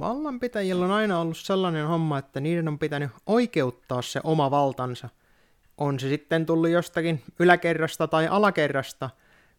Vallanpitäjillä 0.00 0.84
on 0.84 0.90
aina 0.90 1.20
ollut 1.20 1.36
sellainen 1.36 1.86
homma, 1.86 2.18
että 2.18 2.40
niiden 2.40 2.68
on 2.68 2.78
pitänyt 2.78 3.10
oikeuttaa 3.26 4.02
se 4.02 4.20
oma 4.24 4.50
valtansa. 4.50 5.08
On 5.78 6.00
se 6.00 6.08
sitten 6.08 6.46
tullut 6.46 6.70
jostakin 6.70 7.22
yläkerrasta 7.38 8.08
tai 8.08 8.28
alakerrasta, 8.28 9.10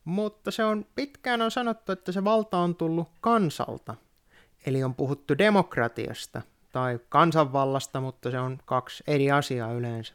mutta 0.05 0.51
se 0.51 0.63
on 0.63 0.85
pitkään 0.95 1.41
on 1.41 1.51
sanottu, 1.51 1.91
että 1.91 2.11
se 2.11 2.23
valta 2.23 2.57
on 2.57 2.75
tullut 2.75 3.07
kansalta. 3.21 3.95
Eli 4.65 4.83
on 4.83 4.95
puhuttu 4.95 5.37
demokratiasta 5.37 6.41
tai 6.71 6.99
kansanvallasta, 7.09 8.01
mutta 8.01 8.31
se 8.31 8.39
on 8.39 8.57
kaksi 8.65 9.03
eri 9.07 9.31
asiaa 9.31 9.73
yleensä. 9.73 10.13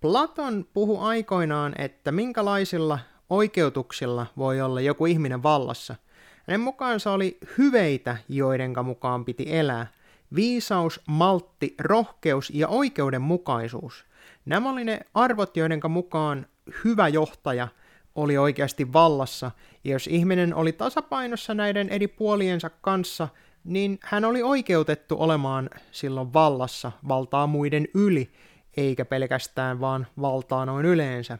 Platon 0.00 0.66
puhui 0.72 0.98
aikoinaan, 1.00 1.74
että 1.78 2.12
minkälaisilla 2.12 2.98
oikeutuksilla 3.30 4.26
voi 4.36 4.60
olla 4.60 4.80
joku 4.80 5.06
ihminen 5.06 5.42
vallassa– 5.42 5.94
hänen 6.50 6.60
mukaansa 6.60 7.12
oli 7.12 7.38
hyveitä, 7.58 8.16
joidenka 8.28 8.82
mukaan 8.82 9.24
piti 9.24 9.44
elää. 9.56 9.86
Viisaus, 10.34 11.00
maltti, 11.06 11.74
rohkeus 11.78 12.50
ja 12.50 12.68
oikeudenmukaisuus. 12.68 14.04
Nämä 14.44 14.70
oli 14.70 14.84
ne 14.84 15.00
arvot, 15.14 15.56
joidenka 15.56 15.88
mukaan 15.88 16.46
hyvä 16.84 17.08
johtaja 17.08 17.68
oli 18.14 18.38
oikeasti 18.38 18.92
vallassa. 18.92 19.50
Ja 19.84 19.92
jos 19.92 20.06
ihminen 20.06 20.54
oli 20.54 20.72
tasapainossa 20.72 21.54
näiden 21.54 21.88
eri 21.88 22.08
puoliensa 22.08 22.70
kanssa, 22.70 23.28
niin 23.64 23.98
hän 24.02 24.24
oli 24.24 24.42
oikeutettu 24.42 25.16
olemaan 25.18 25.70
silloin 25.92 26.32
vallassa, 26.32 26.92
valtaa 27.08 27.46
muiden 27.46 27.88
yli, 27.94 28.30
eikä 28.76 29.04
pelkästään 29.04 29.80
vaan 29.80 30.06
valtaa 30.20 30.66
noin 30.66 30.86
yleensä. 30.86 31.38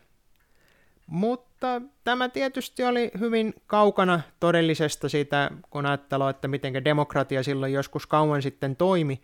Mutta 1.10 1.82
tämä 2.04 2.28
tietysti 2.28 2.84
oli 2.84 3.10
hyvin 3.20 3.54
kaukana 3.66 4.20
todellisesta 4.40 5.08
siitä, 5.08 5.50
kun 5.70 5.86
ajattelee, 5.86 6.30
että 6.30 6.48
miten 6.48 6.84
demokratia 6.84 7.42
silloin 7.42 7.72
joskus 7.72 8.06
kauan 8.06 8.42
sitten 8.42 8.76
toimi. 8.76 9.20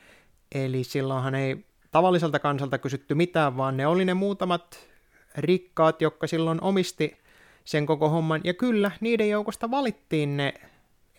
Eli 0.55 0.85
silloinhan 0.85 1.35
ei 1.35 1.65
tavalliselta 1.91 2.39
kansalta 2.39 2.79
kysytty 2.79 3.15
mitään, 3.15 3.57
vaan 3.57 3.77
ne 3.77 3.87
oli 3.87 4.05
ne 4.05 4.15
muutamat 4.15 4.89
rikkaat, 5.37 6.03
jotka 6.03 6.27
silloin 6.27 6.63
omisti 6.63 7.19
sen 7.65 7.87
koko 7.87 8.09
homman. 8.09 8.41
Ja 8.45 8.55
kyllä, 8.55 8.91
niiden 9.01 9.31
joukosta 9.31 9.71
valittiin 9.71 10.37
ne 10.37 10.55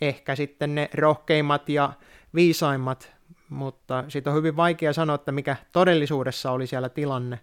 ehkä 0.02 0.36
sitten 0.36 0.76
ne 0.76 0.90
rohkeimmat 0.94 1.70
ja 1.70 1.94
viisaimmat, 2.36 3.12
mutta 3.50 4.04
siitä 4.08 4.30
on 4.30 4.36
hyvin 4.36 4.56
vaikea 4.56 4.94
sanoa, 4.94 5.16
että 5.16 5.32
mikä 5.32 5.56
todellisuudessa 5.74 6.52
oli 6.52 6.68
siellä 6.68 6.90
tilanne. 6.90 7.40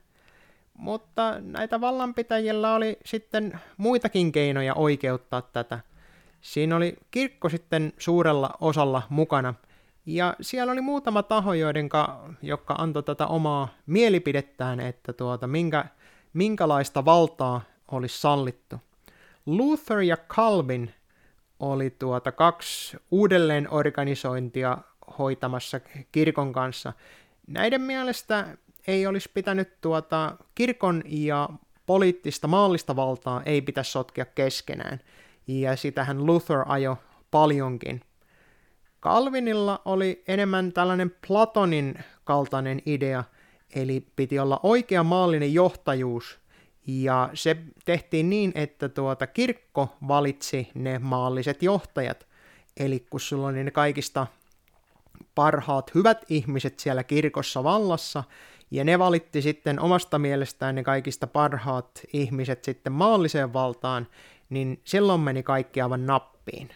Mutta 0.75 1.41
näitä 1.41 1.81
vallanpitäjillä 1.81 2.75
oli 2.75 2.99
sitten 3.05 3.61
muitakin 3.77 4.33
keinoja 4.33 4.75
oikeuttaa 4.75 5.43
tätä. 5.43 5.81
Siinä 6.41 6.77
oli 6.77 6.97
kirkko 7.11 7.49
sitten 7.49 7.93
suurella 7.99 8.51
osalla 8.61 9.03
mukana, 9.09 9.55
ja 10.07 10.37
siellä 10.41 10.73
oli 10.73 10.81
muutama 10.81 11.23
taho, 11.23 11.55
joidenka, 11.55 12.25
jotka 12.43 12.75
antoi 12.75 13.03
tätä 13.03 13.27
omaa 13.27 13.69
mielipidettään, 13.87 14.81
että 14.81 15.13
tuota, 15.13 15.47
minkä, 15.47 15.85
minkälaista 16.33 17.05
valtaa 17.05 17.61
olisi 17.91 18.21
sallittu. 18.21 18.77
Luther 19.47 20.01
ja 20.01 20.17
Calvin 20.17 20.95
oli 21.61 21.91
tuota 21.91 22.33
kaksi 22.33 22.97
uudelleenorganisointia 23.11 24.79
hoitamassa 25.19 25.81
kirkon 26.13 26.53
kanssa. 26.53 26.93
Näiden 27.47 27.81
mielestä 27.81 28.57
ei 28.87 29.07
olisi 29.07 29.31
pitänyt 29.35 29.81
tuota, 29.81 30.37
kirkon 30.55 31.03
ja 31.07 31.49
poliittista 31.87 32.49
maallista 32.49 32.97
valtaa 32.97 33.43
ei 33.43 33.63
pitäisi 33.63 33.91
sotkea 33.91 34.25
keskenään. 34.25 35.01
Ja 35.47 35.77
sitähän 35.77 36.27
Luther 36.27 36.65
ajo 36.67 36.99
paljonkin. 37.31 38.01
Calvinilla 39.03 39.83
oli 39.85 40.23
enemmän 40.29 40.73
tällainen 40.73 41.15
Platonin 41.29 41.95
kaltainen 42.25 42.83
idea, 42.87 43.25
eli 43.75 44.07
piti 44.17 44.39
olla 44.39 44.61
oikea 44.63 45.03
maallinen 45.03 45.55
johtajuus, 45.55 46.39
ja 46.87 47.31
se 47.35 47.57
tehtiin 47.85 48.31
niin, 48.31 48.53
että 48.55 48.89
tuota 48.89 49.27
kirkko 49.27 49.97
valitsi 50.09 50.69
ne 50.75 50.99
maalliset 50.99 51.63
johtajat. 51.63 52.27
Eli 52.77 53.07
kun 53.11 53.21
sulla 53.21 53.47
oli 53.47 53.65
ne 53.65 53.71
kaikista 53.71 54.27
parhaat 55.35 55.95
hyvät 55.95 56.25
ihmiset 56.29 56.79
siellä 56.81 57.05
kirkossa 57.05 57.65
vallassa, 57.65 58.25
ja 58.75 58.85
ne 58.85 58.99
valitti 58.99 59.43
sitten 59.43 59.81
omasta 59.81 60.19
mielestään 60.19 60.75
ne 60.75 60.83
kaikista 60.83 61.27
parhaat 61.27 62.01
ihmiset 62.13 62.65
sitten 62.65 62.93
maalliseen 62.93 63.53
valtaan, 63.53 64.07
niin 64.51 64.81
silloin 64.85 65.21
meni 65.21 65.43
kaikki 65.43 65.81
aivan 65.81 66.07
nappiin. 66.07 66.69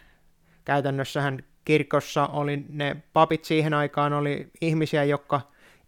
Käytännössähän 0.64 1.44
kirkossa 1.64 2.26
oli 2.26 2.64
ne 2.68 2.96
papit 3.12 3.44
siihen 3.44 3.74
aikaan 3.74 4.12
oli 4.12 4.50
ihmisiä, 4.60 5.04
jotka 5.04 5.40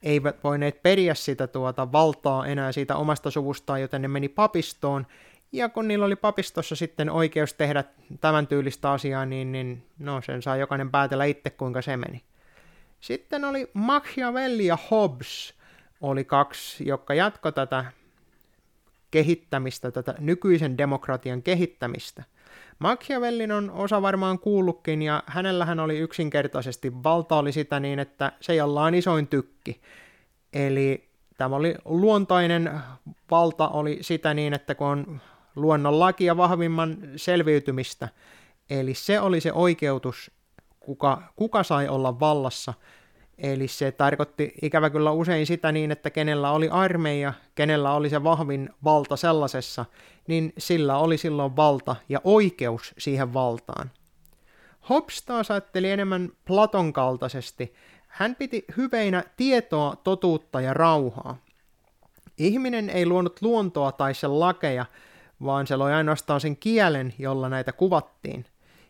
eivät 0.02 0.44
voineet 0.44 0.82
periä 0.82 1.14
sitä 1.14 1.46
tuota 1.46 1.92
valtaa 1.92 2.46
enää 2.46 2.72
siitä 2.72 2.96
omasta 2.96 3.30
suvustaan, 3.30 3.80
joten 3.80 4.02
ne 4.02 4.08
meni 4.08 4.28
papistoon. 4.28 5.06
Ja 5.52 5.68
kun 5.68 5.88
niillä 5.88 6.06
oli 6.06 6.16
papistossa 6.16 6.76
sitten 6.76 7.10
oikeus 7.10 7.54
tehdä 7.54 7.84
tämän 8.20 8.46
tyylistä 8.46 8.90
asiaa, 8.90 9.26
niin, 9.26 9.52
niin 9.52 9.86
no, 9.98 10.20
sen 10.20 10.42
saa 10.42 10.56
jokainen 10.56 10.90
päätellä 10.90 11.24
itse, 11.24 11.50
kuinka 11.50 11.82
se 11.82 11.96
meni. 11.96 12.22
Sitten 13.00 13.44
oli 13.44 13.70
Machiavelli 13.74 14.66
ja 14.66 14.78
Hobbes, 14.90 15.59
oli 16.00 16.24
kaksi, 16.24 16.88
jotka 16.88 17.14
jatko 17.14 17.52
tätä 17.52 17.84
kehittämistä, 19.10 19.90
tätä 19.90 20.14
nykyisen 20.18 20.78
demokratian 20.78 21.42
kehittämistä. 21.42 22.24
Machiavellin 22.78 23.52
on 23.52 23.70
osa 23.70 24.02
varmaan 24.02 24.38
kuullutkin, 24.38 25.02
ja 25.02 25.22
hänellähän 25.26 25.80
oli 25.80 25.98
yksinkertaisesti 25.98 26.92
valta 27.02 27.36
oli 27.36 27.52
sitä 27.52 27.80
niin, 27.80 27.98
että 27.98 28.32
se 28.40 28.54
jolla 28.54 28.82
on 28.84 28.94
isoin 28.94 29.26
tykki. 29.26 29.80
Eli 30.52 31.08
tämä 31.38 31.56
oli 31.56 31.74
luontainen 31.84 32.80
valta 33.30 33.68
oli 33.68 33.98
sitä 34.00 34.34
niin, 34.34 34.54
että 34.54 34.74
kun 34.74 34.86
on 34.86 35.20
luonnonlaki 35.56 36.24
ja 36.24 36.36
vahvimman 36.36 36.98
selviytymistä, 37.16 38.08
eli 38.70 38.94
se 38.94 39.20
oli 39.20 39.40
se 39.40 39.52
oikeutus, 39.52 40.30
kuka, 40.80 41.22
kuka 41.36 41.62
sai 41.62 41.88
olla 41.88 42.20
vallassa– 42.20 42.74
Eli 43.40 43.68
se 43.68 43.92
tarkoitti 43.92 44.54
ikävä 44.62 44.90
kyllä 44.90 45.10
usein 45.10 45.46
sitä 45.46 45.72
niin, 45.72 45.90
että 45.90 46.10
kenellä 46.10 46.50
oli 46.50 46.68
armeija, 46.68 47.32
kenellä 47.54 47.92
oli 47.92 48.10
se 48.10 48.24
vahvin 48.24 48.70
valta 48.84 49.16
sellaisessa, 49.16 49.84
niin 50.26 50.52
sillä 50.58 50.98
oli 50.98 51.18
silloin 51.18 51.56
valta 51.56 51.96
ja 52.08 52.20
oikeus 52.24 52.94
siihen 52.98 53.34
valtaan. 53.34 53.90
Hobbes 54.88 55.22
taas 55.22 55.50
ajatteli 55.50 55.90
enemmän 55.90 56.30
Platon 56.44 56.92
kaltaisesti. 56.92 57.74
Hän 58.06 58.36
piti 58.36 58.64
hyveinä 58.76 59.24
tietoa, 59.36 59.96
totuutta 59.96 60.60
ja 60.60 60.74
rauhaa. 60.74 61.36
Ihminen 62.38 62.90
ei 62.90 63.06
luonut 63.06 63.42
luontoa 63.42 63.92
tai 63.92 64.14
sen 64.14 64.40
lakeja, 64.40 64.86
vaan 65.44 65.66
se 65.66 65.76
loi 65.76 65.92
ainoastaan 65.92 66.40
sen 66.40 66.56
kielen, 66.56 67.14
jolla 67.18 67.48
näitä 67.48 67.72
kuvattiin. 67.72 68.44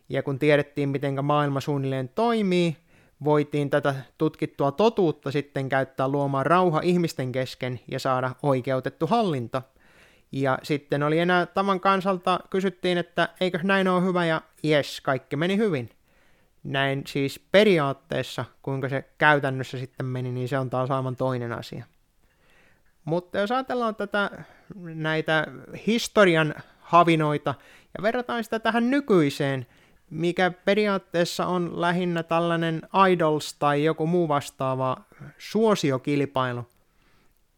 Ja 0.09 0.23
kun 0.23 0.39
tiedettiin, 0.39 0.89
miten 0.89 1.25
maailma 1.25 1.59
suunnilleen 1.61 2.09
toimii, 2.09 2.77
voitiin 3.23 3.69
tätä 3.69 3.95
tutkittua 4.17 4.71
totuutta 4.71 5.31
sitten 5.31 5.69
käyttää 5.69 6.07
luomaan 6.07 6.45
rauha 6.45 6.81
ihmisten 6.83 7.31
kesken 7.31 7.79
ja 7.91 7.99
saada 7.99 8.35
oikeutettu 8.43 9.07
hallinto. 9.07 9.61
Ja 10.31 10.59
sitten 10.63 11.03
oli 11.03 11.19
enää 11.19 11.45
tavan 11.45 11.79
kansalta, 11.79 12.39
kysyttiin, 12.49 12.97
että 12.97 13.29
eikö 13.41 13.59
näin 13.63 13.87
ole 13.87 14.03
hyvä, 14.03 14.25
ja 14.25 14.41
jes, 14.63 15.01
kaikki 15.01 15.35
meni 15.35 15.57
hyvin. 15.57 15.89
Näin 16.63 17.03
siis 17.07 17.39
periaatteessa, 17.51 18.45
kuinka 18.61 18.89
se 18.89 19.09
käytännössä 19.17 19.77
sitten 19.77 20.05
meni, 20.05 20.31
niin 20.31 20.47
se 20.47 20.59
on 20.59 20.69
taas 20.69 20.91
aivan 20.91 21.15
toinen 21.15 21.51
asia. 21.53 21.85
Mutta 23.05 23.39
jos 23.39 23.51
ajatellaan 23.51 23.95
tätä, 23.95 24.29
näitä 24.75 25.47
historian 25.87 26.55
havinoita 26.79 27.55
ja 27.97 28.03
verrataan 28.03 28.43
sitä 28.43 28.59
tähän 28.59 28.89
nykyiseen, 28.89 29.67
mikä 30.11 30.51
periaatteessa 30.51 31.45
on 31.45 31.81
lähinnä 31.81 32.23
tällainen 32.23 32.81
idols 33.11 33.53
tai 33.53 33.83
joku 33.83 34.07
muu 34.07 34.27
vastaava 34.27 34.97
suosiokilpailu. 35.37 36.65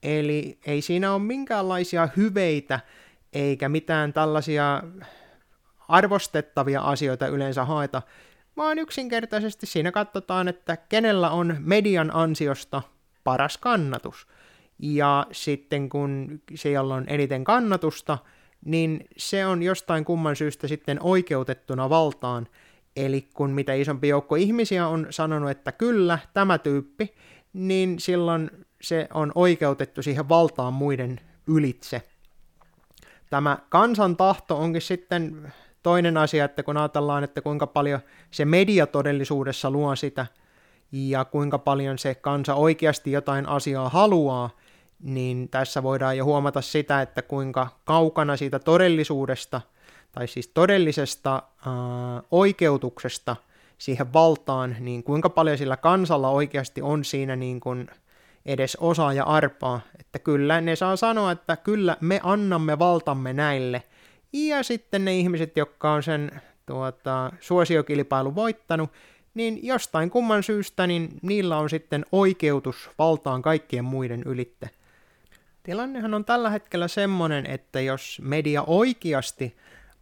Eli 0.03 0.57
ei 0.65 0.81
siinä 0.81 1.13
ole 1.13 1.21
minkäänlaisia 1.21 2.09
hyveitä 2.17 2.79
eikä 3.33 3.69
mitään 3.69 4.13
tällaisia 4.13 4.83
arvostettavia 5.87 6.81
asioita 6.81 7.27
yleensä 7.27 7.65
haeta, 7.65 8.01
vaan 8.57 8.79
yksinkertaisesti 8.79 9.65
siinä 9.65 9.91
katsotaan, 9.91 10.47
että 10.47 10.77
kenellä 10.77 11.29
on 11.29 11.55
median 11.59 12.15
ansiosta 12.15 12.81
paras 13.23 13.57
kannatus. 13.57 14.27
Ja 14.79 15.27
sitten 15.31 15.89
kun 15.89 16.41
siellä 16.55 16.95
on 16.95 17.03
eniten 17.07 17.43
kannatusta, 17.43 18.17
niin 18.65 19.05
se 19.17 19.45
on 19.45 19.63
jostain 19.63 20.05
kumman 20.05 20.35
syystä 20.35 20.67
sitten 20.67 20.97
oikeutettuna 21.01 21.89
valtaan. 21.89 22.47
Eli 22.95 23.27
kun 23.33 23.49
mitä 23.49 23.73
isompi 23.73 24.07
joukko 24.07 24.35
ihmisiä 24.35 24.87
on 24.87 25.07
sanonut, 25.09 25.49
että 25.49 25.71
kyllä, 25.71 26.19
tämä 26.33 26.57
tyyppi, 26.57 27.13
niin 27.53 27.99
silloin 27.99 28.49
se 28.81 29.07
on 29.13 29.31
oikeutettu 29.35 30.03
siihen 30.03 30.29
valtaan 30.29 30.73
muiden 30.73 31.19
ylitse. 31.47 32.01
Tämä 33.29 33.57
kansan 33.69 34.17
tahto 34.17 34.57
onkin 34.57 34.81
sitten 34.81 35.53
toinen 35.83 36.17
asia, 36.17 36.45
että 36.45 36.63
kun 36.63 36.77
ajatellaan, 36.77 37.23
että 37.23 37.41
kuinka 37.41 37.67
paljon 37.67 37.99
se 38.31 38.45
media 38.45 38.87
todellisuudessa 38.87 39.71
luo 39.71 39.95
sitä, 39.95 40.25
ja 40.91 41.25
kuinka 41.25 41.57
paljon 41.59 41.97
se 41.97 42.15
kansa 42.15 42.55
oikeasti 42.55 43.11
jotain 43.11 43.49
asiaa 43.49 43.89
haluaa, 43.89 44.49
niin 45.03 45.49
tässä 45.49 45.83
voidaan 45.83 46.17
jo 46.17 46.25
huomata 46.25 46.61
sitä, 46.61 47.01
että 47.01 47.21
kuinka 47.21 47.67
kaukana 47.83 48.37
siitä 48.37 48.59
todellisuudesta, 48.59 49.61
tai 50.11 50.27
siis 50.27 50.47
todellisesta 50.47 51.31
ää, 51.31 51.73
oikeutuksesta 52.31 53.35
siihen 53.77 54.13
valtaan, 54.13 54.75
niin 54.79 55.03
kuinka 55.03 55.29
paljon 55.29 55.57
sillä 55.57 55.77
kansalla 55.77 56.29
oikeasti 56.29 56.81
on 56.81 57.05
siinä 57.05 57.35
niin 57.35 57.59
kuin 57.59 57.87
edes 58.45 58.77
osaa 58.79 59.13
ja 59.13 59.23
arpaa, 59.23 59.81
että 59.99 60.19
kyllä 60.19 60.61
ne 60.61 60.75
saa 60.75 60.95
sanoa, 60.95 61.31
että 61.31 61.57
kyllä 61.57 61.97
me 62.01 62.19
annamme 62.23 62.79
valtamme 62.79 63.33
näille, 63.33 63.83
ja 64.33 64.63
sitten 64.63 65.05
ne 65.05 65.15
ihmiset, 65.15 65.57
jotka 65.57 65.91
on 65.91 66.03
sen 66.03 66.41
tuota, 66.65 67.31
suosiokilpailun 67.39 68.35
voittanut, 68.35 68.89
niin 69.33 69.59
jostain 69.63 70.09
kumman 70.09 70.43
syystä 70.43 70.87
niin 70.87 71.09
niillä 71.21 71.57
on 71.57 71.69
sitten 71.69 72.05
oikeutus 72.11 72.89
valtaan 72.99 73.41
kaikkien 73.41 73.85
muiden 73.85 74.23
ylitte. 74.25 74.69
Tilannehan 75.63 76.13
on 76.13 76.25
tällä 76.25 76.49
hetkellä 76.49 76.87
semmoinen, 76.87 77.45
että 77.45 77.81
jos 77.81 78.21
media 78.23 78.63
oikeasti 78.67 79.57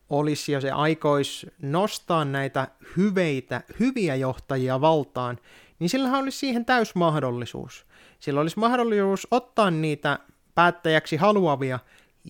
olisi 0.09 0.51
ja 0.51 0.61
se 0.61 0.71
aikois 0.71 1.47
nostaa 1.61 2.25
näitä 2.25 2.67
hyveitä, 2.97 3.61
hyviä 3.79 4.15
johtajia 4.15 4.81
valtaan, 4.81 5.39
niin 5.79 5.89
sillähän 5.89 6.19
olisi 6.19 6.37
siihen 6.37 6.65
täys 6.65 6.95
mahdollisuus. 6.95 7.85
Sillä 8.19 8.41
olisi 8.41 8.59
mahdollisuus 8.59 9.27
ottaa 9.31 9.71
niitä 9.71 10.19
päättäjäksi 10.55 11.15
haluavia 11.15 11.79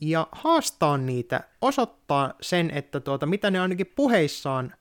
ja 0.01 0.27
haastaa 0.31 0.97
niitä, 0.97 1.43
osoittaa 1.61 2.33
sen, 2.41 2.71
että 2.71 2.99
tuota, 2.99 3.25
mitä 3.25 3.51
ne 3.51 3.59
ainakin 3.59 3.93
puheissaan 3.95 4.73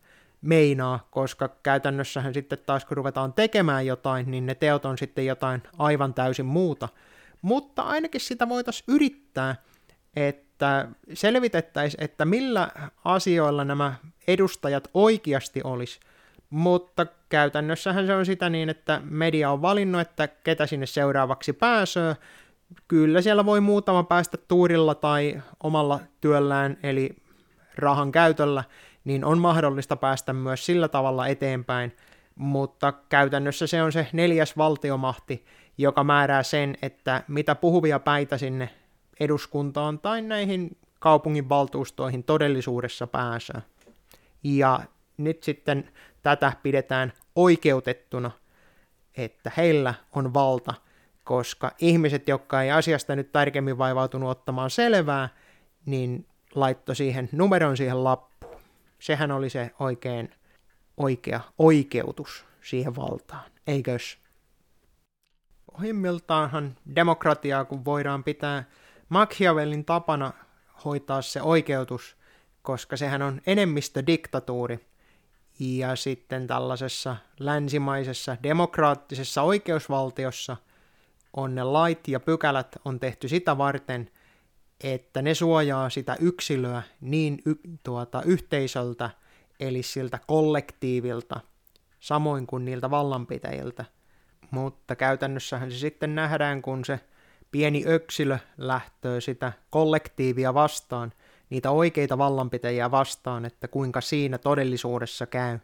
meinaa, 0.43 1.09
koska 1.11 1.49
käytännössähän 1.63 2.35
sitten 2.35 2.59
taas 2.67 2.85
kun 2.85 2.97
ruvetaan 2.97 3.33
tekemään 3.33 3.87
jotain, 3.87 4.31
niin 4.31 4.47
ne 4.47 4.55
teot 4.55 4.85
on 4.85 4.99
sitten 4.99 5.27
jotain 5.27 5.63
aivan 5.79 6.15
täysin 6.15 6.47
muuta. 6.47 6.89
Mutta 7.43 7.83
ainakin 7.83 8.21
sitä 8.21 8.49
voitaisiin 8.49 8.85
yrittää, 8.89 9.57
että 10.17 10.89
selvitettäisiin, 11.15 12.05
että 12.05 12.25
millä 12.25 12.69
asioilla 13.05 13.65
nämä 13.65 13.95
edustajat 14.27 14.89
oikeasti 14.95 15.61
olisi. 15.65 16.01
Mutta 16.51 17.07
käytännössähän 17.29 18.07
se 18.07 18.15
on 18.15 18.27
sitä 18.27 18.51
niin, 18.51 18.69
että 18.69 19.01
media 19.05 19.51
on 19.51 19.63
valinnut, 19.63 20.01
että 20.01 20.29
ketä 20.29 20.67
sinne 20.67 20.87
seuraavaksi 20.87 21.53
pääsee. 21.53 22.17
Kyllä 22.89 23.23
siellä 23.23 23.47
voi 23.47 23.61
muutama 23.61 24.03
päästä 24.03 24.37
tuurilla 24.37 24.95
tai 24.95 25.43
omalla 25.63 26.01
työllään, 26.21 26.77
eli 26.83 27.17
rahan 27.77 28.13
käytöllä, 28.13 28.65
niin 29.05 29.25
on 29.25 29.39
mahdollista 29.39 29.97
päästä 29.97 30.33
myös 30.33 30.67
sillä 30.67 30.89
tavalla 30.89 31.27
eteenpäin, 31.27 31.97
mutta 32.41 32.93
käytännössä 32.93 33.67
se 33.67 33.83
on 33.83 33.93
se 33.93 34.07
neljäs 34.13 34.57
valtiomahti, 34.57 35.45
joka 35.79 36.05
määrää 36.05 36.43
sen, 36.43 36.77
että 36.83 37.23
mitä 37.29 37.55
puhuvia 37.55 37.99
päitä 37.99 38.39
sinne 38.39 38.71
eduskuntaan 39.21 39.99
tai 39.99 40.23
näihin 40.23 40.77
kaupungin 40.99 41.49
valtuustoihin 41.49 42.25
todellisuudessa 42.25 43.07
pääsee. 43.07 43.63
Ja 44.45 44.81
nyt 45.17 45.43
sitten 45.43 45.91
tätä 46.23 46.53
pidetään 46.63 47.13
oikeutettuna, 47.37 48.31
että 49.17 49.53
heillä 49.57 49.95
on 50.13 50.35
valta, 50.35 50.75
koska 51.25 51.73
ihmiset, 51.79 52.29
jotka 52.29 52.63
ei 52.63 52.71
asiasta 52.71 53.17
nyt 53.17 53.33
tarkemmin 53.33 53.79
vaivautunut 53.79 54.31
ottamaan 54.31 54.71
selvää, 54.71 55.29
niin 55.87 56.27
laittoi 56.55 56.97
siihen 56.97 57.29
numeron 57.33 57.77
siihen 57.77 58.05
lappuun. 58.05 58.61
Sehän 58.99 59.31
oli 59.31 59.51
se 59.51 59.71
oikein 59.79 60.31
oikea 60.97 61.41
oikeutus 61.59 62.45
siihen 62.63 62.97
valtaan, 62.97 63.51
eikös? 63.67 64.19
Pohjimmiltaanhan 65.73 66.77
demokratiaa, 66.95 67.65
kun 67.65 67.85
voidaan 67.85 68.25
pitää 68.25 68.65
Machiavellin 69.09 69.85
tapana 69.85 70.33
hoitaa 70.85 71.23
se 71.23 71.43
oikeutus, 71.43 72.17
koska 72.63 72.97
sehän 72.97 73.23
on 73.23 73.41
enemmistödiktatuuri. 73.47 74.87
Ja 75.61 75.97
sitten 75.97 76.47
tällaisessa 76.47 77.17
länsimaisessa 77.39 78.37
demokraattisessa 78.43 79.43
oikeusvaltiossa 79.43 80.57
on 81.37 81.55
ne 81.55 81.65
lait 81.65 82.09
ja 82.09 82.21
pykälät 82.21 82.77
on 82.85 83.01
tehty 83.01 83.29
sitä 83.29 83.59
varten, 83.59 84.11
että 84.85 85.23
ne 85.23 85.35
suojaa 85.35 85.91
sitä 85.91 86.17
yksilöä 86.21 86.83
niin 87.01 87.43
y- 87.47 87.79
tuota, 87.83 88.23
yhteisöltä, 88.23 89.11
eli 89.61 89.83
siltä 89.83 90.19
kollektiivilta, 90.27 91.41
samoin 92.01 92.47
kuin 92.47 92.65
niiltä 92.65 92.91
vallanpitäjiltä. 92.91 93.85
Mutta 94.51 94.97
käytännössähän 94.97 95.71
se 95.71 95.79
sitten 95.79 96.15
nähdään, 96.15 96.63
kun 96.63 96.85
se 96.85 97.01
pieni 97.51 97.83
yksilö 97.87 98.39
lähtöö 98.59 99.21
sitä 99.21 99.53
kollektiivia 99.71 100.55
vastaan, 100.55 101.13
niitä 101.51 101.71
oikeita 101.71 102.19
vallanpitäjiä 102.19 102.91
vastaan, 102.91 103.45
että 103.45 103.69
kuinka 103.69 104.01
siinä 104.01 104.39
todellisuudessa 104.39 105.27
käy. 105.27 105.59